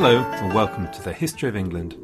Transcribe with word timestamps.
Hello, 0.00 0.22
and 0.22 0.54
welcome 0.54 0.88
to 0.92 1.02
the 1.02 1.12
History 1.12 1.48
of 1.48 1.56
England. 1.56 1.96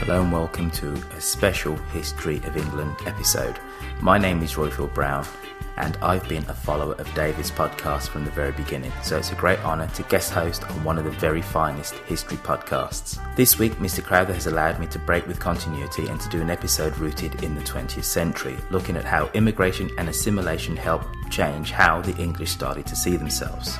Hello 0.00 0.22
and 0.22 0.32
welcome 0.32 0.70
to 0.70 0.94
a 0.94 1.20
special 1.20 1.76
History 1.92 2.38
of 2.38 2.56
England 2.56 2.96
episode. 3.04 3.58
My 4.00 4.16
name 4.16 4.42
is 4.42 4.54
Roifield 4.54 4.94
Brown, 4.94 5.26
and 5.76 5.96
I've 6.02 6.28
been 6.28 6.44
a 6.48 6.54
follower 6.54 6.94
of 6.94 7.12
David's 7.14 7.50
podcast 7.50 8.08
from 8.08 8.24
the 8.24 8.30
very 8.30 8.52
beginning, 8.52 8.92
so 9.02 9.18
it's 9.18 9.32
a 9.32 9.36
great 9.36 9.58
honour 9.64 9.88
to 9.88 10.02
guest 10.04 10.32
host 10.32 10.64
on 10.70 10.84
one 10.84 10.98
of 10.98 11.04
the 11.04 11.10
very 11.10 11.42
finest 11.42 11.94
history 12.06 12.36
podcasts. 12.38 13.18
This 13.36 13.58
week, 13.58 13.72
Mr. 13.74 14.02
Crowther 14.02 14.34
has 14.34 14.46
allowed 14.46 14.78
me 14.78 14.86
to 14.88 14.98
break 14.98 15.26
with 15.26 15.40
continuity 15.40 16.06
and 16.06 16.20
to 16.20 16.28
do 16.28 16.40
an 16.40 16.50
episode 16.50 16.96
rooted 16.98 17.42
in 17.42 17.54
the 17.54 17.62
20th 17.62 18.04
century, 18.04 18.56
looking 18.70 18.96
at 18.96 19.04
how 19.04 19.30
immigration 19.34 19.90
and 19.98 20.08
assimilation 20.08 20.76
helped 20.76 21.08
change 21.30 21.70
how 21.70 22.00
the 22.00 22.16
English 22.16 22.50
started 22.50 22.86
to 22.86 22.96
see 22.96 23.16
themselves. 23.16 23.78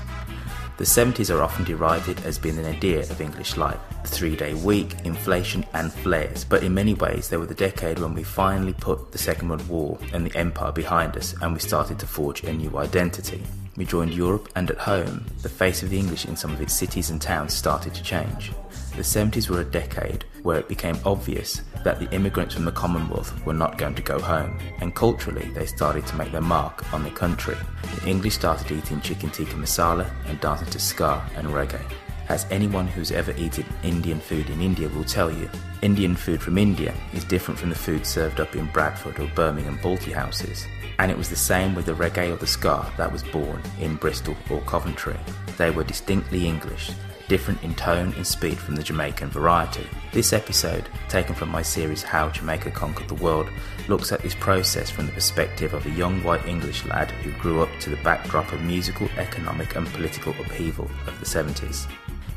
The 0.77 0.85
70s 0.85 1.33
are 1.33 1.41
often 1.41 1.65
derided 1.65 2.25
as 2.25 2.37
being 2.37 2.59
an 2.59 2.65
nadir 2.65 3.03
of 3.03 3.21
English 3.21 3.57
life. 3.57 3.79
The 4.03 4.09
three 4.09 4.35
day 4.35 4.55
week, 4.55 4.97
inflation, 5.05 5.65
and 5.73 5.93
flares, 5.93 6.45
but 6.45 6.65
in 6.65 6.75
many 6.75 6.95
ways 6.95 7.29
they 7.29 7.37
were 7.37 7.47
the 7.47 7.55
decade 7.55 8.01
when 8.01 8.13
we 8.13 8.25
finally 8.25 8.73
put 8.73 9.13
the 9.13 9.19
Second 9.19 9.51
World 9.51 9.69
War 9.69 9.99
and 10.13 10.27
the 10.27 10.37
Empire 10.37 10.73
behind 10.73 11.17
us 11.17 11.33
and 11.41 11.53
we 11.53 11.61
started 11.61 12.01
to 12.01 12.09
forge 12.09 12.43
a 12.43 12.53
new 12.53 12.77
identity. 12.77 13.41
We 13.77 13.85
joined 13.85 14.15
Europe 14.15 14.49
and 14.55 14.71
at 14.71 14.79
home, 14.79 15.25
the 15.43 15.49
face 15.49 15.83
of 15.83 15.91
the 15.91 15.99
English 15.99 16.27
in 16.27 16.37
some 16.37 16.53
of 16.53 16.61
its 16.61 16.73
cities 16.73 17.11
and 17.11 17.21
towns 17.21 17.53
started 17.53 17.93
to 17.95 18.03
change. 18.03 18.53
The 18.95 19.03
70s 19.03 19.51
were 19.51 19.61
a 19.61 19.65
decade 19.65 20.25
where 20.45 20.59
it 20.59 20.69
became 20.69 20.97
obvious 21.05 21.63
that 21.83 21.99
the 21.99 22.11
immigrants 22.13 22.55
from 22.55 22.65
the 22.65 22.73
Commonwealth 22.73 23.45
were 23.45 23.53
not 23.53 23.77
going 23.77 23.97
to 23.97 24.03
go 24.03 24.21
home, 24.21 24.61
and 24.81 24.95
culturally 24.95 25.51
they 25.51 25.67
started 25.67 26.07
to 26.07 26.17
make 26.17 26.31
their 26.31 26.41
mark 26.41 26.93
on 26.95 27.03
the 27.03 27.11
country. 27.11 27.57
The 27.97 28.09
English 28.09 28.35
started 28.35 28.71
eating 28.71 29.01
chicken 29.01 29.31
tikka 29.31 29.55
masala 29.55 30.09
and 30.27 30.41
dancing 30.41 30.71
to 30.71 30.79
ska 30.79 31.21
and 31.35 31.49
reggae. 31.49 31.83
As 32.29 32.47
anyone 32.51 32.87
who's 32.87 33.13
ever 33.13 33.33
eaten 33.37 33.67
Indian 33.83 34.19
food 34.19 34.49
in 34.49 34.63
India 34.63 34.89
will 34.89 35.05
tell 35.05 35.31
you, 35.31 35.51
Indian 35.83 36.17
food 36.17 36.41
from 36.41 36.57
India 36.57 36.95
is 37.13 37.23
different 37.23 37.61
from 37.61 37.69
the 37.69 37.75
food 37.75 38.07
served 38.07 38.41
up 38.41 38.57
in 38.57 38.67
Bradford 38.67 39.21
or 39.21 39.31
Birmingham 39.35 39.79
Balti 39.79 40.13
houses. 40.13 40.67
And 40.99 41.11
it 41.11 41.19
was 41.19 41.29
the 41.29 41.37
same 41.37 41.75
with 41.75 41.85
the 41.85 41.93
reggae 41.93 42.33
or 42.33 42.37
the 42.37 42.47
ska 42.47 42.91
that 42.97 43.13
was 43.13 43.23
born 43.25 43.61
in 43.79 43.97
Bristol 43.97 44.37
or 44.51 44.63
Coventry. 44.63 45.17
They 45.59 45.71
were 45.71 45.85
distinctly 45.85 46.47
English, 46.47 46.93
different 47.29 47.63
in 47.63 47.75
tone 47.75 48.15
and 48.17 48.27
speed 48.27 48.59
from 48.59 48.77
the 48.77 48.83
Jamaican 48.83 49.29
variety. 49.29 49.87
This 50.13 50.33
episode, 50.33 50.89
taken 51.11 51.35
from 51.35 51.51
my 51.51 51.61
series 51.61 52.03
How 52.03 52.31
Jamaica 52.31 52.71
Conquered 52.71 53.09
the 53.09 53.23
World, 53.23 53.49
looks 53.87 54.13
at 54.13 54.23
this 54.23 54.35
process 54.35 54.89
from 54.89 55.07
the 55.07 55.13
perspective 55.13 55.75
of 55.75 55.85
a 55.85 55.91
young 55.91 56.23
white 56.25 56.47
English 56.47 56.87
lad 56.87 57.11
who 57.11 57.33
grew 57.33 57.61
up 57.61 57.71
to 57.81 57.91
the 57.91 58.03
backdrop 58.03 58.51
of 58.53 58.63
musical, 58.63 59.09
economic, 59.19 59.77
and 59.77 59.87
political 59.89 60.33
upheaval 60.41 60.91
of 61.07 61.19
the 61.21 61.27
70s. 61.27 61.87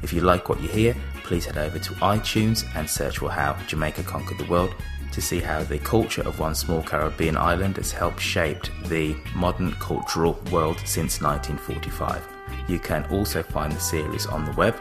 If 0.04 0.14
you 0.14 0.22
like 0.22 0.50
what 0.50 0.62
you 0.62 0.68
hear, 0.68 0.96
please 1.24 1.46
head 1.46 1.58
over 1.58 1.80
to 1.80 1.94
iTunes 1.96 2.66
and 2.76 2.90
search 2.90 3.18
for 3.18 3.30
How 3.30 3.58
Jamaica 3.68 4.04
Conquered 4.04 4.38
the 4.38 4.46
World 4.46 4.74
to 5.12 5.22
see 5.22 5.40
how 5.40 5.64
the 5.64 5.80
culture 5.80 6.22
of 6.22 6.40
one 6.40 6.54
small 6.54 6.84
Caribbean 6.84 7.36
island 7.36 7.78
has 7.78 7.92
helped 7.92 8.20
shape 8.20 8.64
the 8.86 9.16
modern 9.36 9.72
cultural 9.74 10.40
world 10.52 10.80
since 10.86 11.22
1945. 11.22 12.22
You 12.68 12.80
can 12.80 13.04
also 13.06 13.42
find 13.42 13.72
the 13.72 13.80
series 13.80 14.26
on 14.28 14.46
the 14.46 14.52
web, 14.52 14.76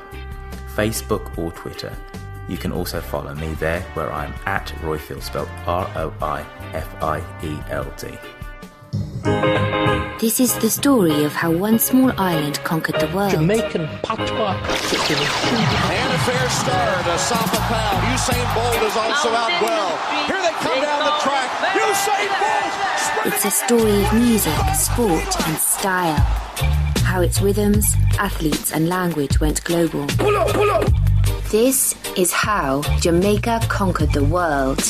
Facebook, 0.74 1.38
or 1.38 1.52
Twitter. 1.52 1.96
You 2.48 2.56
can 2.56 2.70
also 2.70 3.00
follow 3.00 3.34
me 3.34 3.54
there 3.54 3.80
where 3.94 4.12
I'm 4.12 4.34
at 4.44 4.66
Roifield, 4.82 5.22
spelled 5.22 5.48
R 5.66 5.90
O 5.96 6.12
I 6.20 6.44
F 6.72 7.02
I 7.02 7.20
E 7.42 7.58
L 7.70 7.90
D. 7.96 9.75
This 10.18 10.40
is 10.40 10.56
the 10.60 10.70
story 10.70 11.24
of 11.24 11.34
how 11.34 11.50
one 11.50 11.78
small 11.78 12.10
island 12.16 12.58
conquered 12.64 12.98
the 12.98 13.06
world. 13.14 13.32
Jamaican 13.32 13.86
patois. 14.02 14.56
And 14.56 16.12
a 16.12 16.18
fair 16.24 16.48
start. 16.48 17.04
Asafa 17.04 17.60
Powell. 17.68 18.00
Usain 18.16 18.54
Bolt 18.54 18.82
is 18.82 18.96
also 18.96 19.28
out 19.28 19.52
well. 19.60 19.92
Here 20.26 20.40
they 20.40 20.52
come 20.64 20.80
down 20.80 21.04
the 21.04 21.12
track. 21.20 21.50
Usain 21.76 22.32
Bolt. 22.40 23.26
It's 23.26 23.44
a 23.44 23.50
story 23.50 24.04
of 24.04 24.14
music, 24.14 24.56
sport, 24.74 25.46
and 25.48 25.58
style. 25.58 26.16
How 27.04 27.20
its 27.20 27.42
rhythms, 27.42 27.94
athletes, 28.18 28.72
and 28.72 28.88
language 28.88 29.38
went 29.38 29.62
global. 29.64 30.06
Pull 30.16 30.34
up, 30.34 30.48
pull 30.48 30.70
up. 30.70 30.90
This 31.50 31.94
is 32.16 32.32
how 32.32 32.80
Jamaica 33.00 33.60
conquered 33.68 34.14
the 34.14 34.24
world. 34.24 34.80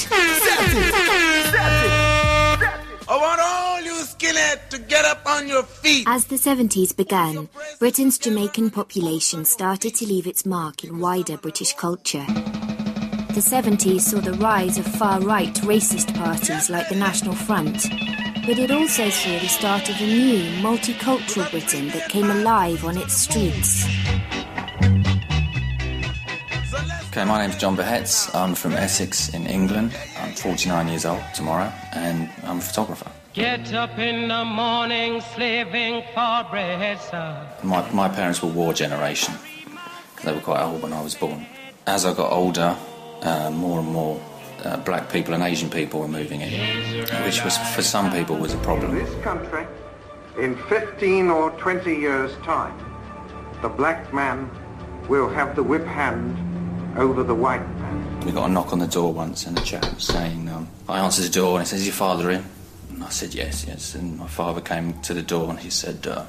Skinhead 4.57 4.69
to 4.71 4.79
get 4.79 5.05
up 5.05 5.27
on 5.27 5.49
your 5.49 5.63
feet. 5.63 6.05
As 6.07 6.27
the 6.27 6.37
70s 6.37 6.97
began, 6.97 7.49
Britain's 7.79 8.19
Jamaican 8.19 8.71
population 8.71 9.45
started 9.45 9.95
to 9.97 10.07
leave 10.07 10.27
its 10.27 10.47
mark 10.47 10.85
in 10.85 10.99
wider 10.99 11.37
British 11.37 11.75
culture. 11.75 12.25
The 12.27 13.43
70s 13.43 14.01
saw 14.01 14.21
the 14.21 14.33
rise 14.35 14.79
of 14.79 14.87
far 14.87 15.21
right 15.21 15.55
racist 15.57 16.15
parties 16.15 16.71
like 16.71 16.89
the 16.89 16.97
National 16.97 17.35
Front, 17.35 17.87
but 18.47 18.59
it 18.59 18.71
also 18.71 19.11
saw 19.11 19.39
the 19.39 19.49
start 19.49 19.89
of 19.91 20.01
a 20.01 20.07
new 20.07 20.43
multicultural 20.63 21.51
Britain 21.51 21.89
that 21.89 22.09
came 22.09 22.31
alive 22.31 22.85
on 22.85 22.97
its 22.97 23.15
streets. 23.15 23.85
Okay, 27.11 27.25
my 27.25 27.41
name's 27.41 27.57
John 27.57 27.77
Behetz. 27.77 28.35
I'm 28.35 28.55
from 28.55 28.73
Essex 28.73 29.33
in 29.35 29.47
England. 29.47 29.95
I'm 30.19 30.33
49 30.33 30.89
years 30.89 31.05
old 31.07 31.23
tomorrow, 31.35 31.73
and 31.95 32.31
I'm 32.45 32.59
a 32.59 32.61
photographer. 32.61 33.11
Get 33.37 33.75
up 33.75 33.99
in 33.99 34.29
the 34.29 34.47
morning, 34.47 35.21
slaving 35.35 36.03
for 36.15 36.47
bread, 36.49 36.99
sir. 36.99 37.47
My, 37.63 37.87
my 37.93 38.09
parents 38.09 38.41
were 38.43 38.49
war 38.49 38.73
generation. 38.73 39.35
they 40.25 40.33
were 40.33 40.41
quite 40.41 40.63
old 40.63 40.81
when 40.81 40.95
I 40.95 41.03
was 41.03 41.15
born. 41.15 41.45
As 41.87 42.07
I 42.07 42.15
got 42.15 42.33
older, 42.33 42.75
uh, 43.21 43.51
more 43.51 43.81
and 43.81 43.89
more 43.89 44.19
uh, 44.65 44.79
black 44.79 45.13
people 45.13 45.35
and 45.35 45.43
Asian 45.43 45.69
people 45.69 46.01
were 46.01 46.09
moving 46.09 46.41
in, 46.41 46.51
which 47.27 47.45
was 47.45 47.59
for 47.75 47.83
some 47.83 48.11
people 48.11 48.39
was 48.39 48.55
a 48.55 48.59
problem. 48.61 48.95
this 48.95 49.23
country, 49.23 49.67
in 50.41 50.57
15 50.71 51.29
or 51.29 51.51
20 51.59 51.95
years' 51.95 52.33
time, 52.37 52.75
the 53.61 53.69
black 53.69 54.15
man 54.15 54.51
will 55.11 55.29
have 55.29 55.55
the 55.55 55.63
whip 55.63 55.85
hand 55.85 56.39
over 56.99 57.23
the 57.23 57.35
white 57.35 57.69
man. 57.81 58.21
We 58.25 58.33
got 58.33 58.49
a 58.49 58.53
knock 58.53 58.73
on 58.73 58.79
the 58.79 58.87
door 58.87 59.13
once, 59.13 59.47
and 59.47 59.59
a 59.59 59.63
chap 59.63 59.95
was 59.95 60.05
saying, 60.05 60.49
um, 60.49 60.69
I 60.89 61.01
answered 61.01 61.27
the 61.27 61.33
door, 61.39 61.59
and 61.59 61.67
he 61.67 61.69
says, 61.69 61.81
"Is 61.81 61.87
your 61.89 61.95
father 61.95 62.31
in?" 62.31 62.43
And 62.97 63.05
I 63.05 63.11
said, 63.11 63.35
"Yes, 63.35 63.67
yes." 63.69 63.95
And 63.95 64.19
my 64.19 64.27
father 64.27 64.63
came 64.63 64.99
to 65.03 65.13
the 65.13 65.23
door, 65.23 65.51
and 65.51 65.59
he 65.61 65.69
said, 65.69 66.07
uh, 66.07 66.25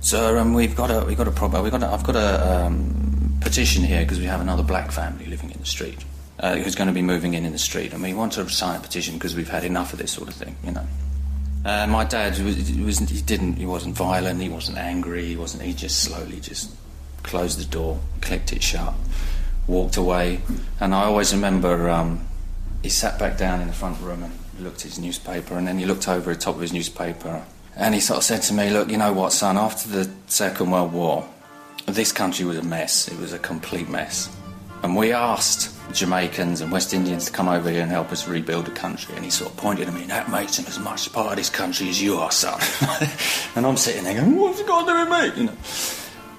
"Sir, 0.00 0.38
um, 0.38 0.54
we've 0.54 0.76
got 0.76 0.90
a 0.90 1.04
we've 1.04 1.18
got 1.18 1.26
a 1.26 1.32
problem. 1.32 1.64
We've 1.64 1.72
got 1.72 1.82
a, 1.82 1.88
I've 1.88 2.04
got 2.04 2.14
a 2.14 2.64
um, 2.64 3.38
petition 3.40 3.82
here 3.82 4.02
because 4.02 4.20
we 4.20 4.26
have 4.26 4.40
another 4.40 4.62
black 4.62 4.92
family 4.92 5.26
living 5.26 5.50
in 5.50 5.58
the 5.58 5.66
street." 5.66 6.04
Uh, 6.38 6.56
who's 6.56 6.74
going 6.74 6.88
to 6.88 6.94
be 6.94 7.02
moving 7.02 7.34
in 7.34 7.44
in 7.44 7.52
the 7.52 7.58
street, 7.58 7.92
and 7.92 8.02
we 8.02 8.14
want 8.14 8.32
to 8.32 8.48
sign 8.48 8.76
a 8.76 8.80
petition 8.80 9.14
because 9.14 9.36
we've 9.36 9.50
had 9.50 9.64
enough 9.64 9.92
of 9.92 9.98
this 9.98 10.10
sort 10.10 10.28
of 10.28 10.34
thing, 10.34 10.56
you 10.64 10.72
know. 10.72 10.86
Uh, 11.64 11.86
my 11.86 12.04
dad 12.04 12.36
was, 12.40 12.56
was 12.72 12.98
he 12.98 13.20
didn't 13.20 13.54
he 13.54 13.66
wasn't 13.66 13.94
violent, 13.94 14.40
he 14.40 14.48
wasn't 14.48 14.76
angry, 14.76 15.24
he 15.24 15.36
wasn't 15.36 15.62
he 15.62 15.72
just 15.72 16.02
slowly 16.02 16.40
just 16.40 16.74
closed 17.22 17.60
the 17.60 17.64
door, 17.64 18.00
clicked 18.20 18.52
it 18.52 18.62
shut, 18.62 18.94
walked 19.68 19.96
away, 19.96 20.40
and 20.80 20.94
I 20.94 21.04
always 21.04 21.32
remember 21.32 21.88
um, 21.88 22.26
he 22.82 22.88
sat 22.88 23.18
back 23.18 23.38
down 23.38 23.60
in 23.60 23.68
the 23.68 23.72
front 23.72 24.00
room 24.00 24.24
and 24.24 24.32
looked 24.58 24.78
at 24.78 24.82
his 24.82 24.98
newspaper, 24.98 25.56
and 25.56 25.66
then 25.66 25.78
he 25.78 25.84
looked 25.84 26.08
over 26.08 26.32
the 26.32 26.40
top 26.40 26.54
of 26.54 26.60
his 26.60 26.72
newspaper, 26.72 27.44
and 27.76 27.94
he 27.94 28.00
sort 28.00 28.18
of 28.18 28.24
said 28.24 28.42
to 28.42 28.54
me, 28.54 28.70
"Look, 28.70 28.90
you 28.90 28.98
know 28.98 29.12
what, 29.12 29.32
son? 29.32 29.56
After 29.56 29.88
the 29.88 30.10
Second 30.26 30.70
World 30.70 30.92
War, 30.92 31.28
this 31.86 32.12
country 32.12 32.44
was 32.44 32.58
a 32.58 32.62
mess. 32.62 33.08
It 33.08 33.18
was 33.18 33.32
a 33.32 33.38
complete 33.38 33.88
mess, 33.88 34.28
and 34.82 34.96
we 34.96 35.12
asked." 35.12 35.70
Jamaicans 35.92 36.60
and 36.60 36.72
West 36.72 36.94
Indians 36.94 37.26
to 37.26 37.32
come 37.32 37.48
over 37.48 37.68
here 37.70 37.82
and 37.82 37.90
help 37.90 38.12
us 38.12 38.26
rebuild 38.26 38.66
the 38.66 38.70
country. 38.70 39.14
And 39.14 39.24
he 39.24 39.30
sort 39.30 39.50
of 39.50 39.56
pointed 39.56 39.88
at 39.88 39.94
me, 39.94 40.04
that 40.04 40.30
makes 40.30 40.58
him 40.58 40.64
as 40.66 40.78
much 40.78 41.12
part 41.12 41.32
of 41.32 41.36
this 41.36 41.50
country 41.50 41.88
as 41.88 42.00
you 42.00 42.16
are, 42.16 42.30
son. 42.30 42.58
and 43.56 43.66
I'm 43.66 43.76
sitting 43.76 44.04
there 44.04 44.14
going, 44.14 44.36
what's 44.36 44.60
it 44.60 44.66
got 44.66 44.86
to 44.86 44.92
do 44.92 45.10
with 45.10 45.36
me? 45.36 45.42
You 45.42 45.46
know. 45.48 45.56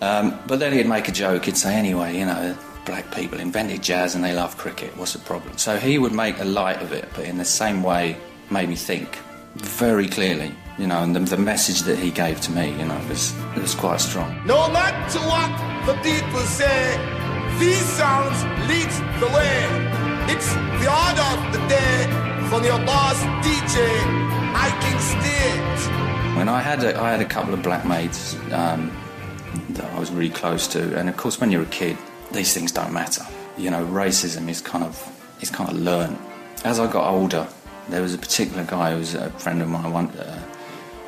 Um, 0.01 0.39
but 0.47 0.59
then 0.59 0.73
he'd 0.73 0.87
make 0.87 1.07
a 1.07 1.11
joke. 1.11 1.45
He'd 1.45 1.57
say, 1.57 1.75
anyway, 1.75 2.17
you 2.17 2.25
know, 2.25 2.57
black 2.85 3.13
people 3.13 3.39
invented 3.39 3.81
jazz 3.81 4.15
and 4.15 4.23
they 4.23 4.33
love 4.33 4.57
cricket. 4.57 4.95
What's 4.97 5.13
the 5.13 5.19
problem? 5.19 5.57
So 5.57 5.77
he 5.77 5.97
would 5.97 6.13
make 6.13 6.39
a 6.39 6.45
light 6.45 6.81
of 6.81 6.91
it, 6.91 7.07
but 7.15 7.25
in 7.25 7.37
the 7.37 7.45
same 7.45 7.83
way, 7.83 8.17
made 8.49 8.69
me 8.69 8.75
think 8.75 9.17
very 9.55 10.07
clearly. 10.07 10.53
You 10.77 10.87
know, 10.87 11.03
and 11.03 11.15
the, 11.15 11.19
the 11.19 11.37
message 11.37 11.81
that 11.83 11.99
he 11.99 12.09
gave 12.09 12.41
to 12.41 12.51
me, 12.51 12.71
you 12.71 12.85
know, 12.85 12.99
was 13.07 13.33
it 13.55 13.61
was 13.61 13.75
quite 13.75 14.01
strong. 14.01 14.35
No 14.45 14.69
matter 14.71 15.19
what 15.19 15.51
the 15.85 15.93
people 16.01 16.41
say, 16.41 16.97
these 17.59 17.85
sounds 17.99 18.43
lead 18.67 18.89
the 19.19 19.27
way. 19.27 20.33
It's 20.33 20.49
the 20.81 20.89
order 20.89 21.27
of 21.35 21.53
the 21.53 21.61
day 21.67 22.47
from 22.49 22.63
your 22.63 22.79
boss 22.85 23.21
DJ, 23.45 24.33
King 24.81 24.99
State. 24.99 26.37
When 26.37 26.49
I 26.49 26.59
had 26.59 26.83
a, 26.83 26.99
I 26.99 27.11
had 27.11 27.21
a 27.21 27.25
couple 27.25 27.53
of 27.53 27.61
black 27.61 27.85
mates 27.85 28.35
um, 28.51 28.91
that 29.69 29.85
I 29.85 29.99
was 29.99 30.11
really 30.11 30.31
close 30.31 30.67
to, 30.69 30.97
and 30.97 31.07
of 31.07 31.17
course, 31.17 31.39
when 31.39 31.51
you're 31.51 31.63
a 31.63 31.67
kid, 31.67 31.97
these 32.33 32.53
things 32.53 32.71
don't 32.71 32.91
matter. 32.91 33.25
You 33.57 33.69
know, 33.69 33.85
racism 33.85 34.49
is 34.49 34.61
kind 34.61 34.83
of 34.83 34.95
is 35.41 35.49
kind 35.49 35.69
of 35.69 35.77
learned. 35.77 36.17
As 36.63 36.79
I 36.79 36.91
got 36.91 37.07
older, 37.07 37.47
there 37.89 38.01
was 38.01 38.13
a 38.13 38.17
particular 38.17 38.63
guy 38.63 38.91
who 38.91 38.97
was 38.97 39.13
a 39.13 39.29
friend 39.31 39.61
of 39.61 39.69
mine, 39.69 39.91
one, 39.91 40.09
uh, 40.11 40.43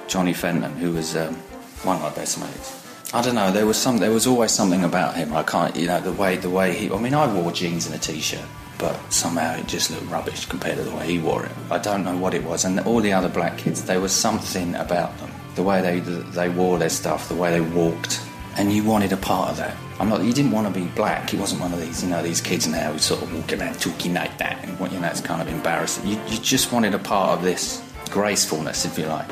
Johnny 0.07 0.33
Fenton, 0.33 0.73
who 0.73 0.91
was 0.91 1.15
um, 1.15 1.35
one 1.83 1.95
of 1.97 2.01
my 2.01 2.09
best 2.09 2.39
mates. 2.39 2.81
I 3.13 3.21
don't 3.21 3.35
know. 3.35 3.51
There 3.51 3.65
was 3.65 3.77
some. 3.77 3.97
There 3.97 4.11
was 4.11 4.27
always 4.27 4.51
something 4.51 4.83
about 4.83 5.15
him. 5.15 5.33
I 5.33 5.43
can't. 5.43 5.75
You 5.75 5.87
know, 5.87 6.01
the 6.01 6.11
way 6.11 6.37
the 6.37 6.49
way 6.49 6.75
he. 6.75 6.91
I 6.91 6.99
mean, 6.99 7.13
I 7.13 7.31
wore 7.33 7.51
jeans 7.51 7.85
and 7.85 7.95
a 7.95 7.99
t-shirt, 7.99 8.45
but 8.77 8.97
somehow 9.11 9.55
it 9.55 9.67
just 9.67 9.89
looked 9.91 10.09
rubbish 10.11 10.45
compared 10.45 10.77
to 10.77 10.83
the 10.83 10.95
way 10.95 11.07
he 11.07 11.19
wore 11.19 11.45
it. 11.45 11.51
I 11.71 11.77
don't 11.77 12.03
know 12.03 12.17
what 12.17 12.33
it 12.33 12.43
was. 12.43 12.65
And 12.65 12.79
all 12.81 12.99
the 12.99 13.13
other 13.13 13.29
black 13.29 13.57
kids, 13.57 13.83
there 13.83 14.01
was 14.01 14.11
something 14.11 14.75
about 14.75 15.17
them. 15.19 15.31
The 15.55 15.63
way 15.63 15.81
they 15.81 15.99
they 16.01 16.49
wore 16.49 16.77
their 16.77 16.89
stuff, 16.89 17.29
the 17.29 17.35
way 17.35 17.51
they 17.51 17.61
walked, 17.61 18.21
and 18.57 18.71
you 18.71 18.83
wanted 18.83 19.11
a 19.11 19.17
part 19.17 19.51
of 19.51 19.57
that. 19.57 19.75
I'm 19.99 20.09
not. 20.09 20.23
You 20.23 20.33
didn't 20.33 20.51
want 20.51 20.67
to 20.67 20.73
be 20.73 20.87
black. 20.87 21.29
He 21.29 21.37
wasn't 21.37 21.61
one 21.61 21.73
of 21.73 21.79
these. 21.79 22.03
You 22.03 22.09
know, 22.09 22.21
these 22.21 22.41
kids 22.41 22.67
now 22.67 22.91
who 22.91 22.99
sort 22.99 23.21
of 23.21 23.33
walk 23.33 23.51
around 23.53 23.79
talking 23.79 24.13
like 24.13 24.37
that, 24.37 24.63
and 24.63 24.79
what 24.79 24.91
you 24.91 24.99
know, 24.99 25.07
it's 25.07 25.21
kind 25.21 25.41
of 25.41 25.47
embarrassing. 25.47 26.07
You, 26.07 26.19
you 26.27 26.37
just 26.39 26.71
wanted 26.71 26.93
a 26.93 26.99
part 26.99 27.37
of 27.37 27.43
this 27.43 27.81
gracefulness, 28.09 28.85
if 28.85 28.97
you 28.97 29.05
like. 29.05 29.29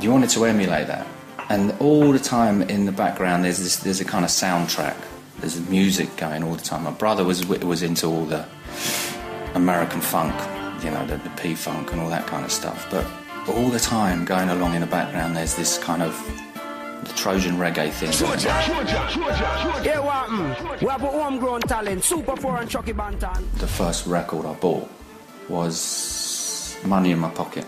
You 0.00 0.10
wanted 0.10 0.30
to 0.30 0.44
emulate 0.44 0.86
that 0.86 1.06
and 1.48 1.74
all 1.80 2.12
the 2.12 2.18
time 2.18 2.62
in 2.62 2.86
the 2.86 2.92
background 2.92 3.44
there's 3.44 3.58
this 3.58 3.76
there's 3.78 4.00
a 4.00 4.04
kind 4.04 4.24
of 4.24 4.30
soundtrack 4.30 4.96
there's 5.40 5.60
music 5.68 6.14
going 6.16 6.42
all 6.42 6.54
the 6.54 6.62
time 6.62 6.84
my 6.84 6.90
brother 6.90 7.24
was 7.24 7.44
was 7.46 7.82
into 7.82 8.06
all 8.06 8.24
the 8.24 8.46
american 9.54 10.00
funk 10.00 10.34
you 10.82 10.90
know 10.90 11.06
the, 11.06 11.16
the 11.18 11.30
p-funk 11.30 11.92
and 11.92 12.00
all 12.00 12.08
that 12.08 12.26
kind 12.26 12.44
of 12.44 12.50
stuff 12.50 12.86
but 12.90 13.04
all 13.54 13.68
the 13.68 13.78
time 13.78 14.24
going 14.24 14.48
along 14.48 14.74
in 14.74 14.80
the 14.80 14.86
background 14.86 15.36
there's 15.36 15.54
this 15.54 15.78
kind 15.78 16.02
of 16.02 16.14
the 17.04 17.12
Trojan 17.14 17.56
reggae 17.56 17.90
thing. 17.90 18.12
Yeah, 19.84 20.00
what? 20.00 20.28
Mm. 20.28 20.80
We 20.80 20.88
have 20.88 21.02
a 21.02 21.06
homegrown 21.06 21.62
talent, 21.62 22.04
Super 22.04 22.36
4 22.36 22.60
and 22.60 22.70
Chucky 22.70 22.92
Bantan. 22.92 23.50
The 23.58 23.66
first 23.66 24.06
record 24.06 24.46
I 24.46 24.54
bought 24.54 24.90
was 25.48 26.78
Money 26.84 27.12
in 27.12 27.18
My 27.18 27.30
Pocket. 27.30 27.66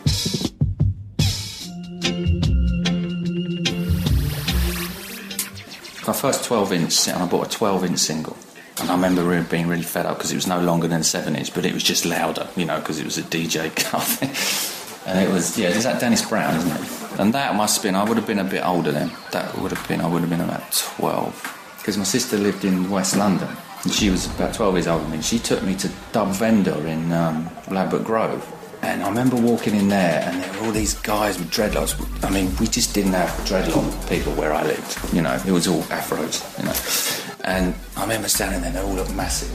my 6.06 6.12
first 6.12 6.44
12 6.44 6.72
inch, 6.72 7.08
and 7.08 7.22
I 7.22 7.26
bought 7.26 7.46
a 7.46 7.50
12 7.50 7.84
inch 7.84 7.98
single. 7.98 8.36
And 8.80 8.90
I 8.90 8.94
remember 8.94 9.42
being 9.44 9.68
really 9.68 9.82
fed 9.82 10.04
up 10.04 10.18
because 10.18 10.32
it 10.32 10.34
was 10.34 10.46
no 10.46 10.60
longer 10.60 10.88
than 10.88 11.02
7 11.02 11.34
inch, 11.36 11.54
but 11.54 11.64
it 11.64 11.72
was 11.72 11.82
just 11.82 12.04
louder, 12.04 12.48
you 12.56 12.64
know, 12.64 12.78
because 12.78 12.98
it 12.98 13.04
was 13.04 13.18
a 13.18 13.22
DJ 13.22 13.74
car 13.74 14.02
And 15.06 15.18
it 15.18 15.30
was, 15.30 15.58
yeah, 15.58 15.68
is 15.68 15.84
that 15.84 16.00
Dennis 16.00 16.26
Brown, 16.26 16.56
isn't 16.56 16.70
it? 16.72 17.03
And 17.18 17.32
that 17.34 17.54
must 17.54 17.76
have 17.76 17.82
been, 17.82 17.94
I 17.94 18.04
would 18.04 18.16
have 18.16 18.26
been 18.26 18.38
a 18.38 18.44
bit 18.44 18.64
older 18.64 18.92
then. 18.92 19.10
That 19.32 19.56
would 19.58 19.72
have 19.72 19.86
been, 19.88 20.00
I 20.00 20.06
would 20.06 20.20
have 20.20 20.30
been 20.30 20.40
about 20.40 20.70
12. 20.72 21.76
Because 21.78 21.98
my 21.98 22.04
sister 22.04 22.36
lived 22.36 22.64
in 22.64 22.90
West 22.90 23.16
London. 23.16 23.48
And 23.82 23.92
she 23.92 24.10
was 24.10 24.26
about 24.34 24.54
12 24.54 24.74
years 24.74 24.86
older 24.86 25.04
than 25.04 25.12
me. 25.12 25.22
She 25.22 25.38
took 25.38 25.62
me 25.62 25.74
to 25.76 25.90
Dub 26.12 26.28
Vendor 26.28 26.86
in 26.86 27.12
um, 27.12 27.48
Ladbroke 27.70 28.04
Grove 28.04 28.50
and 28.84 29.02
I 29.02 29.08
remember 29.08 29.36
walking 29.36 29.74
in 29.74 29.88
there, 29.88 30.22
and 30.26 30.42
there 30.42 30.52
were 30.52 30.66
all 30.66 30.72
these 30.72 30.94
guys 30.94 31.38
with 31.38 31.50
dreadlocks. 31.50 31.94
I 32.22 32.30
mean, 32.30 32.54
we 32.60 32.66
just 32.66 32.94
didn't 32.94 33.14
have 33.14 33.30
dreadlock 33.46 34.08
people 34.10 34.32
where 34.34 34.52
I 34.52 34.62
lived. 34.62 34.98
You 35.14 35.22
know, 35.22 35.34
it 35.46 35.50
was 35.52 35.66
all 35.66 35.82
afros. 35.84 36.44
You 36.58 36.66
know, 36.66 37.48
and 37.50 37.74
I 37.96 38.02
remember 38.02 38.28
standing 38.28 38.60
there. 38.60 38.68
And 38.68 38.76
they 38.76 38.82
all 38.82 38.94
looked 38.94 39.14
massive, 39.14 39.50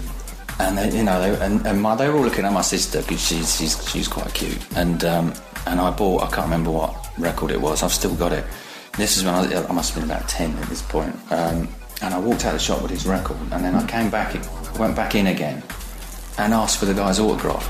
and 0.60 0.78
they, 0.78 0.98
you 0.98 1.04
know, 1.04 1.22
they, 1.22 1.46
and, 1.46 1.66
and 1.68 1.82
my, 1.82 1.96
they 1.96 2.10
were 2.10 2.16
all 2.16 2.24
looking 2.24 2.46
at 2.46 2.54
my 2.54 2.62
sister 2.62 3.02
because 3.02 3.24
she's, 3.24 3.56
she's 3.56 3.92
she's 3.92 4.08
quite 4.08 4.34
cute. 4.34 4.66
And 4.76 5.06
um, 5.06 5.34
and 5.66 5.80
I 5.80 5.92
bought. 5.92 6.24
I 6.24 6.28
can't 6.28 6.46
remember 6.46 6.72
what 6.72 6.96
record 7.18 7.52
it 7.52 7.60
was. 7.60 7.84
I've 7.84 7.94
still 7.94 8.16
got 8.16 8.34
it. 8.34 8.46
This 8.98 9.18
is 9.18 9.24
when 9.24 9.34
I, 9.34 9.68
I 9.68 9.72
must 9.72 9.94
have 9.94 10.02
been 10.02 10.12
about 10.12 10.28
ten 10.28 10.56
at 10.58 10.68
this 10.68 10.82
point. 10.82 11.16
Um, 11.32 11.68
and 12.02 12.14
I 12.14 12.20
walked 12.20 12.46
out 12.46 12.54
of 12.54 12.60
the 12.60 12.60
shop 12.60 12.82
with 12.82 12.92
his 12.92 13.06
record, 13.06 13.38
and 13.52 13.64
then 13.64 13.76
I 13.76 13.86
came 13.86 14.10
back, 14.10 14.34
went 14.80 14.96
back 14.96 15.16
in 15.16 15.28
again, 15.28 15.62
and 16.38 16.54
asked 16.54 16.78
for 16.78 16.86
the 16.86 16.94
guy's 16.94 17.20
autograph. 17.20 17.68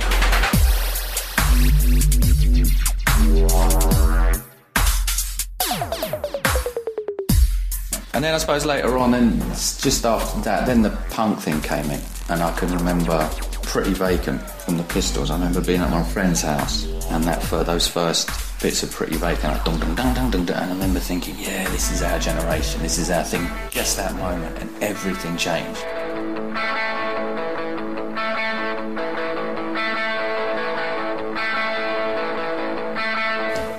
And 8.13 8.24
then 8.24 8.33
I 8.33 8.38
suppose 8.38 8.65
later 8.65 8.97
on, 8.97 9.13
and 9.13 9.39
just 9.41 10.06
after 10.06 10.41
that, 10.41 10.65
then 10.65 10.81
the 10.81 10.89
punk 11.09 11.39
thing 11.39 11.62
came 11.62 11.89
in, 11.89 12.01
and 12.30 12.44
I 12.44 12.51
can 12.57 12.69
remember 12.75 13.30
Pretty 13.63 13.94
Vacant 13.94 14.41
from 14.41 14.77
the 14.77 14.83
Pistols. 14.83 15.31
I 15.31 15.36
remember 15.36 15.62
being 15.62 15.80
at 15.80 15.89
my 15.89 16.03
friend's 16.03 16.41
house, 16.41 16.86
and 17.10 17.24
that 17.24 17.42
for 17.42 17.64
those 17.64 17.88
first 17.88 18.30
bits 18.62 18.84
of 18.84 18.92
Pretty 18.92 19.16
I 19.18 19.36
dun, 19.36 19.64
dun, 19.64 19.80
dun, 19.80 19.96
dun, 19.96 20.32
dun, 20.32 20.46
dun, 20.46 20.64
and 20.64 20.72
I 20.72 20.74
remember 20.74 21.00
thinking, 21.00 21.36
yeah, 21.40 21.68
this 21.70 21.92
is 21.92 22.02
our 22.02 22.20
generation, 22.20 22.82
this 22.82 22.98
is 22.98 23.10
our 23.10 23.24
thing. 23.24 23.48
Just 23.70 23.98
that 23.98 24.13
moment, 24.16 24.58
and 24.60 24.84
everything 24.84 25.38
changed. 25.38 25.82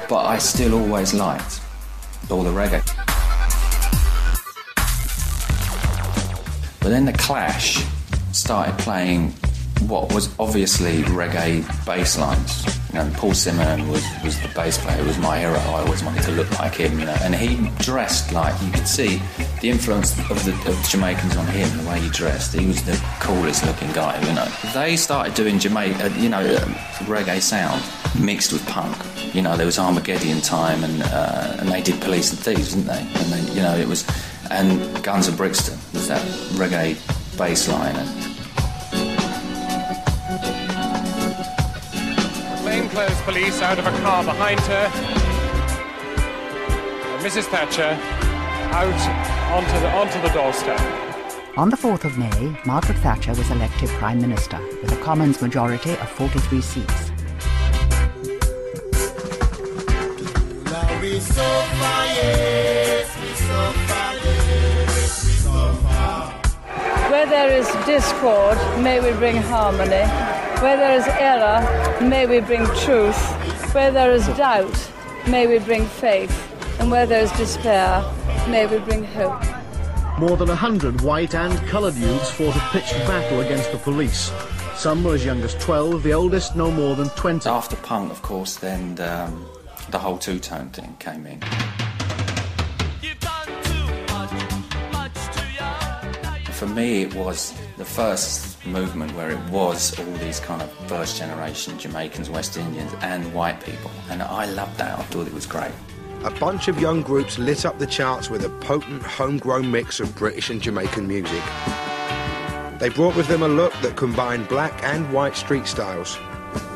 But 0.08 0.24
I 0.24 0.38
still 0.38 0.74
always 0.74 1.14
liked 1.14 1.60
all 2.30 2.42
the 2.42 2.50
reggae. 2.50 2.84
But 6.80 6.88
then 6.88 7.04
the 7.04 7.12
Clash 7.12 7.84
started 8.32 8.76
playing 8.78 9.32
what 9.86 10.12
was 10.12 10.34
obviously 10.38 11.02
reggae 11.02 11.64
bass 11.84 12.18
lines. 12.18 12.79
Know, 12.92 13.10
Paul 13.14 13.30
Simonon 13.30 13.88
was, 13.88 14.04
was 14.24 14.40
the 14.40 14.48
bass 14.48 14.76
player, 14.78 15.02
was 15.04 15.18
my 15.18 15.38
hero. 15.38 15.54
I 15.54 15.80
always 15.84 16.02
wanted 16.02 16.22
to 16.24 16.32
look 16.32 16.50
like 16.58 16.74
him, 16.74 16.98
you 16.98 17.06
know. 17.06 17.16
And 17.20 17.34
he 17.34 17.70
dressed 17.82 18.32
like 18.32 18.60
you 18.62 18.72
could 18.72 18.88
see 18.88 19.22
the 19.60 19.70
influence 19.70 20.18
of 20.30 20.44
the, 20.44 20.52
of 20.52 20.76
the 20.82 20.88
Jamaicans 20.88 21.36
on 21.36 21.46
him, 21.46 21.84
the 21.84 21.88
way 21.88 22.00
he 22.00 22.08
dressed. 22.10 22.54
He 22.54 22.66
was 22.66 22.82
the 22.82 23.00
coolest 23.20 23.64
looking 23.64 23.92
guy, 23.92 24.20
you 24.26 24.34
know. 24.34 24.48
They 24.74 24.96
started 24.96 25.34
doing 25.34 25.58
Jamaica, 25.58 26.06
uh, 26.06 26.08
you 26.16 26.28
know, 26.28 26.40
uh, 26.40 26.64
reggae 27.06 27.40
sound 27.40 27.82
mixed 28.20 28.52
with 28.52 28.66
punk. 28.66 28.96
You 29.34 29.42
know, 29.42 29.56
there 29.56 29.66
was 29.66 29.78
Armageddon 29.78 30.40
time, 30.40 30.82
and 30.82 31.02
uh, 31.04 31.56
and 31.60 31.68
they 31.68 31.82
did 31.82 32.00
Police 32.00 32.30
and 32.30 32.40
Thieves, 32.40 32.74
didn't 32.74 32.88
they? 32.88 32.98
And 32.98 33.32
then, 33.32 33.56
you 33.56 33.62
know, 33.62 33.76
it 33.76 33.86
was 33.86 34.04
and 34.50 35.02
Guns 35.04 35.28
of 35.28 35.36
Brixton 35.36 35.78
was 35.92 36.08
that 36.08 36.22
reggae 36.58 36.96
bass 37.38 37.68
line. 37.68 37.94
And 37.96 38.29
Plainclothes 42.90 43.22
police 43.22 43.62
out 43.62 43.78
of 43.78 43.86
a 43.86 43.90
car 44.00 44.24
behind 44.24 44.58
her. 44.60 44.90
And 47.06 47.24
Mrs. 47.24 47.44
Thatcher 47.44 47.96
out 48.72 49.00
onto 49.52 49.78
the, 49.78 49.90
onto 49.92 50.20
the 50.20 50.28
doorstep. 50.30 50.80
On 51.56 51.70
the 51.70 51.76
4th 51.76 52.04
of 52.04 52.18
May, 52.18 52.56
Margaret 52.66 52.98
Thatcher 52.98 53.32
was 53.34 53.48
elected 53.52 53.88
Prime 53.90 54.20
Minister 54.20 54.58
with 54.82 54.90
a 54.90 54.96
Commons 55.04 55.40
majority 55.40 55.92
of 55.92 56.08
43 56.10 56.60
seats. 56.60 57.10
Where 67.08 67.26
there 67.26 67.52
is 67.52 67.68
discord, 67.86 68.58
may 68.82 68.98
we 68.98 69.16
bring 69.16 69.36
harmony. 69.36 70.39
Where 70.60 70.76
there 70.76 70.94
is 70.94 71.06
error, 71.18 72.06
may 72.06 72.26
we 72.26 72.40
bring 72.40 72.66
truth. 72.84 73.16
Where 73.74 73.90
there 73.90 74.12
is 74.12 74.26
doubt, 74.36 74.90
may 75.26 75.46
we 75.46 75.58
bring 75.58 75.86
faith. 75.86 76.30
And 76.78 76.90
where 76.90 77.06
there's 77.06 77.32
despair, 77.32 78.04
may 78.46 78.66
we 78.66 78.78
bring 78.80 79.02
hope. 79.02 79.42
More 80.18 80.36
than 80.36 80.50
a 80.50 80.54
hundred 80.54 81.00
white 81.00 81.34
and 81.34 81.56
coloured 81.66 81.94
youths 81.94 82.30
fought 82.30 82.54
a 82.54 82.60
pitched 82.72 82.92
battle 83.08 83.40
against 83.40 83.72
the 83.72 83.78
police. 83.78 84.30
Some 84.74 85.02
were 85.02 85.14
as 85.14 85.24
young 85.24 85.40
as 85.40 85.54
12, 85.54 86.02
the 86.02 86.12
oldest 86.12 86.54
no 86.54 86.70
more 86.70 86.94
than 86.94 87.08
20. 87.08 87.48
After 87.48 87.76
punk, 87.76 88.12
of 88.12 88.20
course, 88.20 88.56
then 88.56 89.00
um, 89.00 89.46
the 89.88 89.98
whole 89.98 90.18
two-tone 90.18 90.68
thing 90.68 90.94
came 90.98 91.26
in. 91.26 91.40
For 96.60 96.66
me, 96.66 97.00
it 97.00 97.14
was 97.14 97.58
the 97.78 97.86
first 97.86 98.66
movement 98.66 99.14
where 99.14 99.30
it 99.30 99.40
was 99.48 99.98
all 99.98 100.12
these 100.18 100.40
kind 100.40 100.60
of 100.60 100.70
first 100.90 101.16
generation 101.16 101.78
Jamaicans, 101.78 102.28
West 102.28 102.58
Indians, 102.58 102.92
and 103.00 103.32
white 103.32 103.64
people. 103.64 103.90
And 104.10 104.22
I 104.22 104.44
loved 104.44 104.76
that. 104.76 104.98
I 104.98 105.02
thought 105.04 105.26
it 105.26 105.32
was 105.32 105.46
great. 105.46 105.72
A 106.22 106.30
bunch 106.32 106.68
of 106.68 106.78
young 106.78 107.00
groups 107.00 107.38
lit 107.38 107.64
up 107.64 107.78
the 107.78 107.86
charts 107.86 108.28
with 108.28 108.44
a 108.44 108.50
potent, 108.50 109.02
homegrown 109.02 109.70
mix 109.70 110.00
of 110.00 110.14
British 110.14 110.50
and 110.50 110.60
Jamaican 110.60 111.08
music. 111.08 111.42
They 112.78 112.90
brought 112.90 113.16
with 113.16 113.28
them 113.28 113.42
a 113.42 113.48
look 113.48 113.72
that 113.80 113.96
combined 113.96 114.46
black 114.46 114.84
and 114.84 115.10
white 115.14 115.36
street 115.36 115.66
styles. 115.66 116.18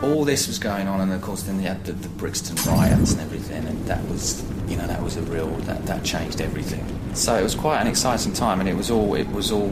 All 0.02 0.24
this 0.24 0.46
was 0.46 0.58
going 0.58 0.88
on, 0.88 1.02
and 1.02 1.12
of 1.12 1.20
course, 1.20 1.42
then 1.42 1.60
you 1.60 1.68
had 1.68 1.84
the, 1.84 1.92
the 1.92 2.08
Brixton 2.08 2.56
riots 2.72 3.12
and 3.12 3.20
everything, 3.20 3.66
and 3.66 3.84
that 3.84 4.02
was, 4.08 4.42
know, 4.86 4.92
that 4.92 5.02
was 5.02 5.16
a 5.16 5.22
real 5.22 5.48
that, 5.66 5.86
that 5.86 6.04
changed 6.04 6.40
everything. 6.40 6.84
So 7.14 7.36
it 7.36 7.42
was 7.42 7.54
quite 7.54 7.80
an 7.80 7.86
exciting 7.86 8.32
time, 8.32 8.60
and 8.60 8.68
it 8.68 8.76
was 8.76 8.90
all 8.90 9.14
it 9.14 9.28
was 9.30 9.50
all 9.52 9.68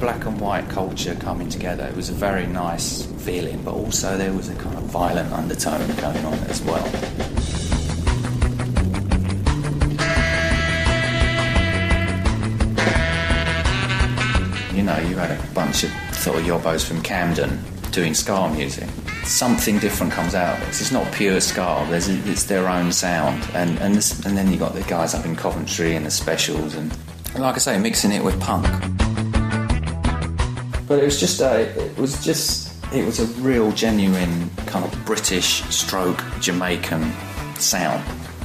black 0.00 0.24
and 0.26 0.40
white 0.40 0.68
culture 0.68 1.14
coming 1.16 1.48
together. 1.48 1.86
It 1.86 1.96
was 1.96 2.10
a 2.10 2.14
very 2.14 2.46
nice 2.46 3.06
feeling, 3.24 3.62
but 3.62 3.74
also 3.74 4.16
there 4.16 4.32
was 4.32 4.48
a 4.48 4.54
kind 4.56 4.76
of 4.76 4.84
violent 4.84 5.32
undertone 5.32 5.86
going 5.96 6.24
on 6.24 6.34
as 6.50 6.62
well. 6.62 6.86
You 14.74 14.82
know, 14.82 14.98
you 14.98 15.16
had 15.16 15.30
a 15.30 15.42
bunch 15.54 15.84
of 15.84 15.90
sort 16.12 16.38
of 16.38 16.44
yobbos 16.44 16.84
from 16.84 17.02
Camden 17.02 17.60
doing 17.92 18.14
ska 18.14 18.48
music. 18.48 18.88
Something 19.26 19.78
different 19.78 20.12
comes 20.12 20.34
out 20.34 20.56
of 20.56 20.62
it. 20.62 20.68
It's 20.68 20.92
not 20.92 21.12
pure 21.12 21.40
ska. 21.40 21.86
There's 21.90 22.08
it's 22.08 22.44
their 22.44 22.68
own 22.68 22.92
sound, 22.92 23.42
and 23.54 23.78
and 23.80 23.94
this, 23.94 24.24
and 24.24 24.36
then 24.36 24.52
you 24.52 24.58
got 24.58 24.72
the 24.72 24.82
guys 24.82 25.14
up 25.14 25.26
in 25.26 25.36
Coventry 25.36 25.96
and 25.96 26.06
the 26.06 26.10
specials, 26.10 26.74
and, 26.74 26.96
and 27.34 27.42
like 27.42 27.56
I 27.56 27.58
say, 27.58 27.78
mixing 27.78 28.12
it 28.12 28.22
with 28.22 28.40
punk. 28.40 28.66
But 30.86 31.00
it 31.00 31.04
was 31.04 31.18
just 31.18 31.40
a, 31.40 31.62
it 31.62 31.98
was 31.98 32.24
just 32.24 32.72
it 32.94 33.04
was 33.04 33.18
a 33.18 33.26
real 33.42 33.72
genuine 33.72 34.48
kind 34.66 34.84
of 34.84 35.04
British 35.04 35.62
stroke 35.64 36.22
Jamaican 36.40 37.12
sound. 37.56 38.04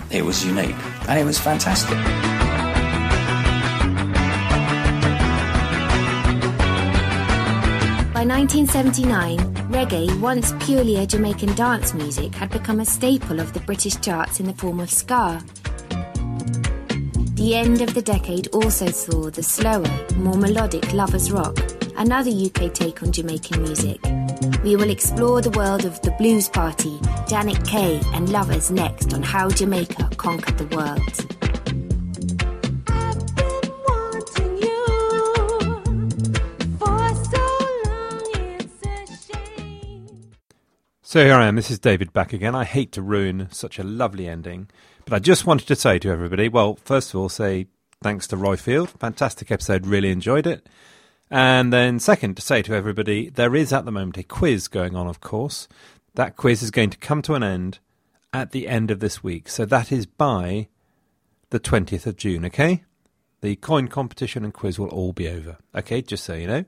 It 0.10 0.26
was 0.26 0.46
unique 0.46 0.76
and 1.08 1.20
it 1.20 1.24
was 1.24 1.40
fantastic. 1.40 1.98
1979, 8.32 9.40
reggae, 9.72 10.20
once 10.22 10.54
purely 10.62 10.96
a 10.96 11.06
Jamaican 11.06 11.54
dance 11.54 11.94
music, 11.94 12.34
had 12.34 12.50
become 12.50 12.80
a 12.80 12.86
staple 12.86 13.42
of 13.42 13.52
the 13.52 13.60
British 13.60 14.00
charts 14.00 14.40
in 14.40 14.46
the 14.46 14.54
form 14.54 14.80
of 14.80 14.90
ska. 14.90 15.44
The 17.36 17.56
end 17.56 17.82
of 17.82 17.94
the 17.94 18.02
decade 18.02 18.48
also 18.54 18.88
saw 18.88 19.30
the 19.30 19.44
slower, 19.44 19.92
more 20.16 20.38
melodic 20.38 20.94
Lovers 20.94 21.30
Rock, 21.30 21.58
another 21.98 22.32
UK 22.32 22.74
take 22.74 23.04
on 23.04 23.12
Jamaican 23.12 23.64
music. 23.64 24.00
We 24.64 24.78
will 24.78 24.92
explore 24.92 25.42
the 25.42 25.52
world 25.52 25.84
of 25.84 26.02
the 26.02 26.12
Blues 26.12 26.48
Party, 26.48 27.02
Janet 27.28 27.66
Kay, 27.66 28.00
and 28.14 28.30
Lovers 28.30 28.72
next 28.72 29.14
on 29.14 29.24
How 29.24 29.50
Jamaica 29.50 30.10
Conquered 30.16 30.58
the 30.58 30.74
World. 30.74 31.41
So 41.12 41.22
here 41.26 41.36
I 41.36 41.48
am. 41.48 41.58
This 41.58 41.70
is 41.70 41.78
David 41.78 42.14
back 42.14 42.32
again. 42.32 42.56
I 42.56 42.64
hate 42.64 42.94
to 42.94 43.02
ruin 43.02 43.50
such 43.52 43.78
a 43.78 43.84
lovely 43.84 44.30
ending, 44.30 44.70
but 45.04 45.14
I 45.14 45.20
just 45.20 45.46
wanted 45.46 45.68
to 45.68 45.76
say 45.76 46.00
to 46.00 46.10
everybody 46.10 46.48
well, 46.48 46.76
first 46.86 47.10
of 47.10 47.20
all, 47.20 47.28
say 47.28 47.68
thanks 48.02 48.28
to 48.28 48.38
Roifield. 48.38 48.98
Fantastic 48.98 49.52
episode. 49.52 49.86
Really 49.86 50.10
enjoyed 50.10 50.48
it. 50.48 50.70
And 51.30 51.74
then, 51.74 52.00
second, 52.00 52.38
to 52.38 52.42
say 52.42 52.62
to 52.62 52.74
everybody, 52.74 53.30
there 53.30 53.58
is 53.58 53.74
at 53.74 53.84
the 53.84 53.92
moment 53.92 54.20
a 54.20 54.24
quiz 54.24 54.70
going 54.70 54.96
on, 54.96 55.06
of 55.06 55.20
course. 55.20 55.68
That 56.16 56.38
quiz 56.38 56.64
is 56.64 56.72
going 56.72 56.92
to 56.92 56.98
come 56.98 57.22
to 57.24 57.34
an 57.34 57.44
end 57.44 57.80
at 58.32 58.52
the 58.52 58.70
end 58.70 58.90
of 58.90 59.02
this 59.02 59.22
week. 59.22 59.50
So 59.50 59.66
that 59.66 59.92
is 59.92 60.06
by 60.06 60.70
the 61.50 61.60
20th 61.60 62.06
of 62.06 62.16
June, 62.16 62.46
okay? 62.46 62.86
The 63.42 63.58
coin 63.58 63.90
competition 63.90 64.46
and 64.46 64.54
quiz 64.54 64.80
will 64.80 64.88
all 64.88 65.12
be 65.12 65.28
over. 65.28 65.58
Okay, 65.76 66.02
just 66.02 66.24
so 66.24 66.36
you 66.36 66.48
know. 66.48 66.64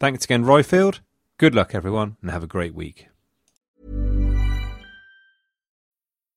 Thanks 0.00 0.24
again, 0.24 0.42
Roifield. 0.42 0.98
Good 1.38 1.54
luck, 1.54 1.76
everyone, 1.76 2.16
and 2.22 2.32
have 2.32 2.42
a 2.42 2.48
great 2.48 2.74
week. 2.74 3.06